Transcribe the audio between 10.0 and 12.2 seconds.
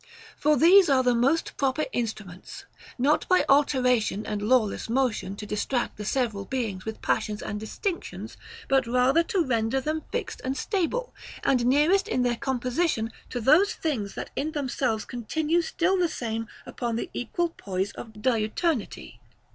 fixed and stable, and nearest